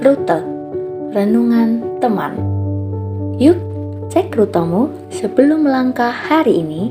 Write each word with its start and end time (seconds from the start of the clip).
Rute 0.00 0.40
Renungan 1.12 2.00
Teman 2.00 2.40
Yuk, 3.36 3.60
cek 4.08 4.32
rutemu 4.32 4.88
sebelum 5.12 5.68
melangkah 5.68 6.08
hari 6.08 6.64
ini 6.64 6.88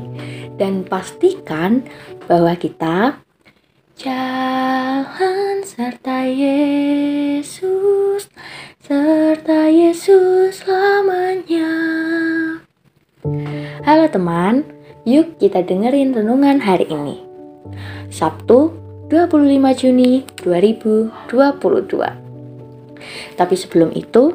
dan 0.54 0.86
pastikan 0.86 1.82
bahwa 2.30 2.54
kita 2.54 3.18
jalan 3.98 5.66
serta 5.66 6.22
Yesus, 6.30 8.30
serta 8.78 9.66
Yesus 9.66 10.62
selamanya. 10.62 11.66
Halo 13.82 14.06
teman, 14.06 14.62
yuk 15.02 15.34
kita 15.42 15.66
dengerin 15.66 16.14
renungan 16.14 16.62
hari 16.62 16.86
ini. 16.86 17.26
Sabtu 18.06 18.70
25 19.10 19.50
Juni 19.74 20.22
2022. 20.46 22.29
Tapi 23.36 23.54
sebelum 23.56 23.92
itu, 23.92 24.34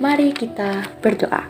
mari 0.00 0.32
kita 0.32 0.88
berdoa. 1.00 1.48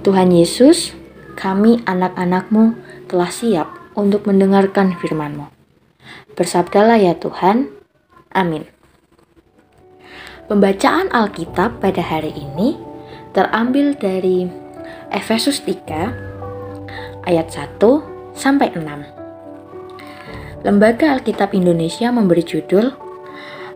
Tuhan 0.00 0.32
Yesus, 0.32 0.96
kami 1.36 1.84
anak-anakmu 1.84 2.76
telah 3.08 3.28
siap 3.28 3.68
untuk 3.96 4.24
mendengarkan 4.24 4.96
firman-Mu. 4.96 5.48
Bersabdalah 6.38 6.96
ya 6.96 7.16
Tuhan. 7.18 7.68
Amin. 8.32 8.64
Pembacaan 10.48 11.12
Alkitab 11.14 11.78
pada 11.78 12.02
hari 12.02 12.34
ini 12.34 12.74
terambil 13.36 13.94
dari 13.94 14.50
Efesus 15.14 15.62
3 15.62 17.26
ayat 17.28 17.46
1 17.52 17.78
sampai 18.34 18.74
6. 18.74 20.66
Lembaga 20.66 21.16
Alkitab 21.16 21.54
Indonesia 21.54 22.10
memberi 22.12 22.44
judul 22.44 22.92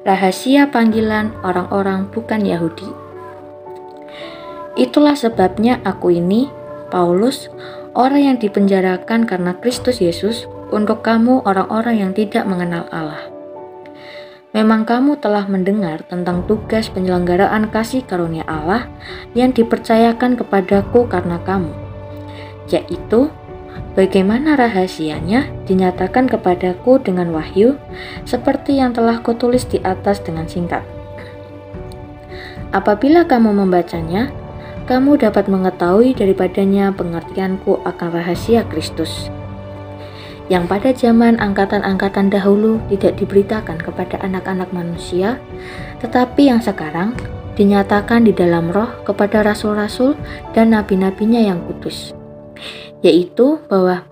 rahasia 0.04 0.68
panggilan 0.68 1.32
orang-orang 1.40 2.06
bukan 2.12 2.44
Yahudi. 2.44 2.86
Itulah 4.76 5.16
sebabnya 5.16 5.80
aku 5.82 6.12
ini, 6.12 6.52
Paulus, 6.92 7.48
orang 7.96 8.34
yang 8.34 8.36
dipenjarakan 8.36 9.24
karena 9.24 9.56
Kristus 9.58 10.04
Yesus, 10.04 10.44
untuk 10.74 11.06
kamu 11.06 11.46
orang-orang 11.46 12.02
yang 12.02 12.12
tidak 12.12 12.44
mengenal 12.44 12.84
Allah. 12.90 13.30
Memang 14.54 14.86
kamu 14.86 15.18
telah 15.18 15.46
mendengar 15.50 16.06
tentang 16.06 16.46
tugas 16.46 16.86
penyelenggaraan 16.90 17.70
kasih 17.74 18.06
karunia 18.06 18.46
Allah 18.46 18.86
yang 19.34 19.50
dipercayakan 19.50 20.38
kepadaku 20.38 21.10
karena 21.10 21.42
kamu, 21.42 21.74
yaitu 22.70 23.30
Bagaimana 23.94 24.58
rahasianya 24.58 25.46
dinyatakan 25.70 26.26
kepadaku 26.26 26.98
dengan 26.98 27.30
wahyu, 27.30 27.78
seperti 28.26 28.82
yang 28.82 28.90
telah 28.90 29.22
kutulis 29.22 29.62
di 29.70 29.78
atas 29.86 30.18
dengan 30.18 30.50
singkat. 30.50 30.82
Apabila 32.74 33.22
kamu 33.22 33.54
membacanya, 33.54 34.34
kamu 34.90 35.22
dapat 35.22 35.46
mengetahui 35.46 36.10
daripadanya 36.10 36.90
pengertianku 36.90 37.86
akan 37.86 38.08
rahasia 38.10 38.66
Kristus, 38.66 39.30
yang 40.50 40.66
pada 40.66 40.90
zaman 40.90 41.38
angkatan-angkatan 41.38 42.34
dahulu 42.34 42.82
tidak 42.90 43.14
diberitakan 43.22 43.78
kepada 43.78 44.18
anak-anak 44.26 44.74
manusia, 44.74 45.38
tetapi 46.02 46.50
yang 46.50 46.58
sekarang 46.58 47.14
dinyatakan 47.54 48.26
di 48.26 48.34
dalam 48.34 48.74
roh 48.74 48.90
kepada 49.06 49.46
rasul-rasul 49.46 50.18
dan 50.50 50.74
nabi-nabinya 50.74 51.38
yang 51.38 51.62
kudus 51.70 52.10
yaitu 53.04 53.60
bahwa 53.68 54.08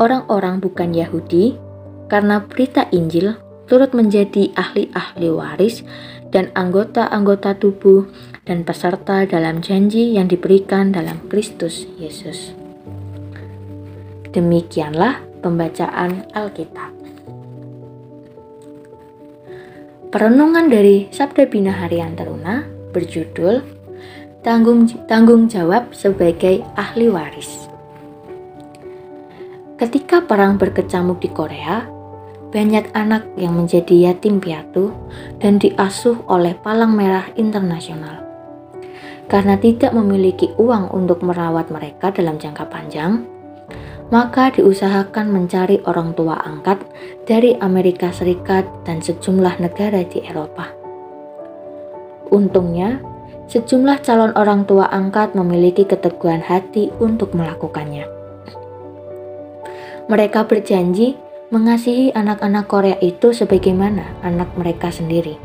orang-orang 0.00 0.58
bukan 0.58 0.90
Yahudi 0.90 1.54
karena 2.10 2.42
berita 2.42 2.88
Injil 2.90 3.38
turut 3.70 3.94
menjadi 3.94 4.50
ahli-ahli 4.56 5.28
waris 5.30 5.86
dan 6.34 6.50
anggota-anggota 6.52 7.56
tubuh 7.56 8.08
dan 8.44 8.66
peserta 8.66 9.24
dalam 9.24 9.62
janji 9.64 10.12
yang 10.16 10.28
diberikan 10.28 10.90
dalam 10.90 11.16
Kristus 11.30 11.86
Yesus. 11.96 12.52
Demikianlah 14.34 15.22
pembacaan 15.40 16.26
Alkitab. 16.34 16.92
Perenungan 20.10 20.70
dari 20.70 21.10
Sabda 21.10 21.46
Bina 21.46 21.74
Harian 21.74 22.14
Teruna 22.14 22.66
berjudul 22.94 23.62
Tanggung, 24.44 24.84
tanggung 25.08 25.48
Jawab 25.48 25.96
sebagai 25.96 26.60
Ahli 26.76 27.08
Waris. 27.08 27.73
Ketika 29.84 30.24
perang 30.24 30.56
berkecamuk 30.56 31.20
di 31.20 31.28
Korea, 31.28 31.84
banyak 32.48 32.96
anak 32.96 33.36
yang 33.36 33.52
menjadi 33.52 34.08
yatim 34.08 34.40
piatu 34.40 34.96
dan 35.44 35.60
diasuh 35.60 36.24
oleh 36.24 36.56
Palang 36.56 36.96
Merah 36.96 37.28
Internasional. 37.36 38.24
Karena 39.28 39.60
tidak 39.60 39.92
memiliki 39.92 40.48
uang 40.56 40.88
untuk 40.88 41.20
merawat 41.20 41.68
mereka 41.68 42.08
dalam 42.16 42.40
jangka 42.40 42.64
panjang, 42.72 43.28
maka 44.08 44.56
diusahakan 44.56 45.28
mencari 45.28 45.84
orang 45.84 46.16
tua 46.16 46.40
angkat 46.40 46.80
dari 47.28 47.52
Amerika 47.60 48.08
Serikat 48.08 48.64
dan 48.88 49.04
sejumlah 49.04 49.60
negara 49.60 50.00
di 50.00 50.24
Eropa. 50.24 50.72
Untungnya, 52.32 53.04
sejumlah 53.52 54.00
calon 54.00 54.32
orang 54.32 54.64
tua 54.64 54.88
angkat 54.88 55.36
memiliki 55.36 55.84
keteguhan 55.84 56.40
hati 56.40 56.88
untuk 57.04 57.36
melakukannya. 57.36 58.13
Mereka 60.04 60.44
berjanji 60.44 61.16
mengasihi 61.48 62.12
anak-anak 62.12 62.68
Korea 62.68 62.96
itu 63.00 63.32
sebagaimana 63.32 64.04
anak 64.20 64.52
mereka 64.52 64.92
sendiri. 64.92 65.40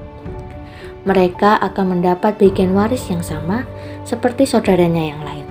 Mereka 1.07 1.63
akan 1.63 1.95
mendapat 1.95 2.35
bagian 2.35 2.75
waris 2.75 3.07
yang 3.07 3.23
sama 3.23 3.63
seperti 4.03 4.43
saudaranya 4.43 5.15
yang 5.15 5.21
lain. 5.23 5.47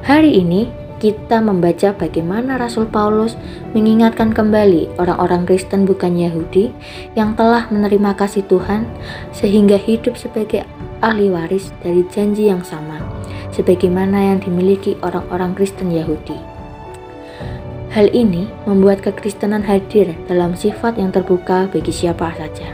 Hari 0.00 0.32
ini 0.32 0.64
kita 0.96 1.44
membaca 1.44 1.92
bagaimana 1.92 2.56
Rasul 2.56 2.88
Paulus 2.88 3.36
mengingatkan 3.76 4.32
kembali 4.32 4.96
orang-orang 4.96 5.44
Kristen 5.44 5.84
bukan 5.84 6.16
Yahudi 6.16 6.72
yang 7.18 7.36
telah 7.36 7.68
menerima 7.68 8.16
kasih 8.16 8.48
Tuhan 8.48 8.88
sehingga 9.36 9.76
hidup 9.76 10.16
sebagai 10.16 10.64
ahli 11.04 11.28
waris 11.28 11.68
dari 11.84 12.06
janji 12.08 12.48
yang 12.48 12.64
sama 12.64 13.02
sebagaimana 13.52 14.32
yang 14.32 14.38
dimiliki 14.40 14.96
orang-orang 15.04 15.52
Kristen 15.52 15.92
Yahudi. 15.92 16.51
Hal 17.92 18.08
ini 18.16 18.48
membuat 18.64 19.04
kekristenan 19.04 19.60
hadir 19.68 20.16
dalam 20.24 20.56
sifat 20.56 20.96
yang 20.96 21.12
terbuka 21.12 21.68
bagi 21.68 21.92
siapa 21.92 22.32
saja. 22.40 22.72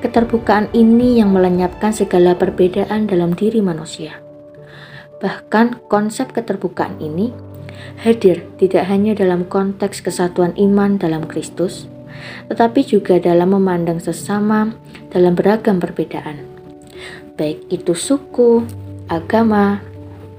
Keterbukaan 0.00 0.72
ini 0.72 1.20
yang 1.20 1.36
melenyapkan 1.36 1.92
segala 1.92 2.32
perbedaan 2.32 3.04
dalam 3.04 3.36
diri 3.36 3.60
manusia. 3.60 4.16
Bahkan 5.20 5.92
konsep 5.92 6.32
keterbukaan 6.32 6.96
ini 7.04 7.36
hadir 8.00 8.48
tidak 8.56 8.88
hanya 8.88 9.12
dalam 9.12 9.44
konteks 9.44 10.00
kesatuan 10.00 10.56
iman 10.56 10.96
dalam 10.96 11.28
Kristus, 11.28 11.84
tetapi 12.48 12.88
juga 12.88 13.20
dalam 13.20 13.52
memandang 13.52 14.00
sesama 14.00 14.72
dalam 15.12 15.36
beragam 15.36 15.84
perbedaan, 15.84 16.48
baik 17.36 17.60
itu 17.68 17.92
suku, 17.92 18.64
agama, 19.12 19.84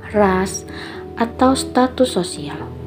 ras, 0.10 0.66
atau 1.22 1.54
status 1.54 2.18
sosial. 2.18 2.79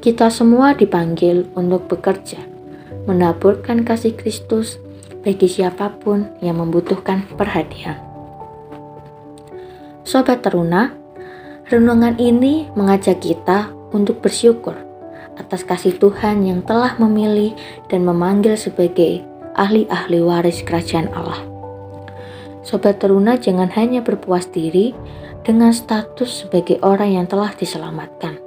Kita 0.00 0.32
semua 0.32 0.72
dipanggil 0.72 1.52
untuk 1.52 1.84
bekerja, 1.92 2.40
menaburkan 3.04 3.84
kasih 3.84 4.16
Kristus 4.16 4.80
bagi 5.20 5.44
siapa 5.44 5.92
pun 5.92 6.24
yang 6.40 6.56
membutuhkan 6.56 7.28
perhatian. 7.36 8.00
Sobat 10.00 10.40
teruna, 10.40 10.96
renungan 11.68 12.16
ini 12.16 12.72
mengajak 12.72 13.20
kita 13.20 13.76
untuk 13.92 14.24
bersyukur 14.24 14.72
atas 15.36 15.68
kasih 15.68 15.92
Tuhan 16.00 16.48
yang 16.48 16.64
telah 16.64 16.96
memilih 16.96 17.52
dan 17.92 18.00
memanggil 18.08 18.56
sebagai 18.56 19.20
ahli-ahli 19.52 20.24
waris 20.24 20.64
kerajaan 20.64 21.12
Allah. 21.12 21.44
Sobat 22.64 23.04
teruna 23.04 23.36
jangan 23.36 23.68
hanya 23.76 24.00
berpuas 24.00 24.48
diri 24.48 24.96
dengan 25.44 25.76
status 25.76 26.48
sebagai 26.48 26.80
orang 26.80 27.20
yang 27.20 27.28
telah 27.28 27.52
diselamatkan 27.52 28.39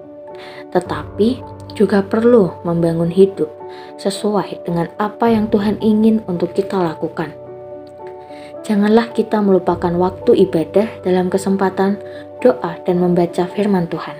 tetapi 0.73 1.39
juga 1.77 2.01
perlu 2.01 2.53
membangun 2.65 3.09
hidup 3.09 3.49
sesuai 3.97 4.65
dengan 4.65 4.89
apa 4.97 5.29
yang 5.29 5.49
Tuhan 5.49 5.81
ingin 5.81 6.21
untuk 6.29 6.53
kita 6.53 6.77
lakukan. 6.77 7.33
Janganlah 8.63 9.11
kita 9.11 9.43
melupakan 9.43 9.91
waktu 9.99 10.47
ibadah 10.47 10.87
dalam 11.03 11.27
kesempatan 11.27 11.99
doa 12.39 12.79
dan 12.87 12.95
membaca 13.01 13.43
firman 13.51 13.85
Tuhan. 13.91 14.15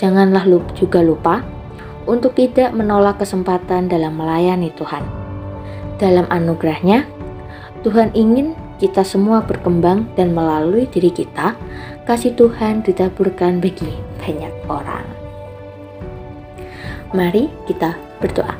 Janganlah 0.00 0.44
juga 0.76 1.00
lupa 1.04 1.44
untuk 2.08 2.36
tidak 2.36 2.72
menolak 2.72 3.20
kesempatan 3.20 3.88
dalam 3.88 4.16
melayani 4.16 4.72
Tuhan. 4.76 5.04
Dalam 5.96 6.28
anugerahnya, 6.28 7.04
Tuhan 7.84 8.12
ingin 8.12 8.52
kita 8.76 9.04
semua 9.04 9.40
berkembang 9.44 10.08
dan 10.16 10.36
melalui 10.36 10.84
diri 10.88 11.08
kita, 11.08 11.56
kasih 12.04 12.36
Tuhan 12.36 12.84
ditaburkan 12.84 13.60
bagi 13.60 14.05
banyak 14.26 14.54
orang. 14.66 15.06
Mari 17.14 17.46
kita 17.70 17.94
berdoa. 18.18 18.58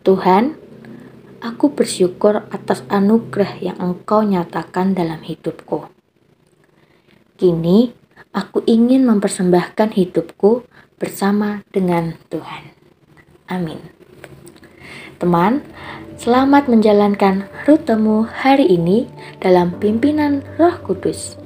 Tuhan, 0.00 0.56
aku 1.44 1.76
bersyukur 1.76 2.40
atas 2.48 2.80
anugerah 2.88 3.60
yang 3.60 3.76
Engkau 3.76 4.24
nyatakan 4.24 4.96
dalam 4.96 5.20
hidupku. 5.20 5.92
Kini, 7.36 7.92
aku 8.32 8.64
ingin 8.64 9.04
mempersembahkan 9.04 9.92
hidupku 9.92 10.64
bersama 10.96 11.60
dengan 11.68 12.16
Tuhan. 12.32 12.72
Amin. 13.52 13.92
Teman, 15.20 15.60
selamat 16.16 16.72
menjalankan 16.72 17.44
rutemu 17.68 18.24
hari 18.24 18.72
ini 18.72 19.04
dalam 19.44 19.76
pimpinan 19.76 20.40
Roh 20.56 20.80
Kudus. 20.80 21.45